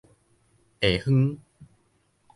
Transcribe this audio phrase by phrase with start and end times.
[0.79, 1.37] 下昏